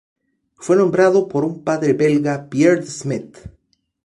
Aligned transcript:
Fue 0.55 0.75
nombrado 0.75 1.27
por 1.27 1.45
un 1.45 1.63
padre 1.63 1.93
Belga 1.93 2.49
Pierre 2.49 2.79
De 2.81 2.87
Smet. 2.87 3.37